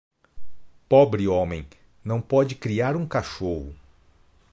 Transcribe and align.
Pobre 0.89 1.27
homem 1.27 1.67
não 2.03 2.19
pode 2.19 2.55
criar 2.55 2.95
um 2.95 3.05
cachorro. 3.07 3.75